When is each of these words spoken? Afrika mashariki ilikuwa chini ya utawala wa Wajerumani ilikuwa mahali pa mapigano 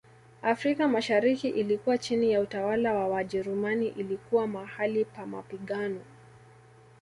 Afrika 0.41 0.87
mashariki 0.87 1.49
ilikuwa 1.49 1.97
chini 1.97 2.31
ya 2.31 2.41
utawala 2.41 2.93
wa 2.93 3.07
Wajerumani 3.07 3.87
ilikuwa 3.87 4.47
mahali 4.47 5.05
pa 5.05 5.25
mapigano 5.25 6.01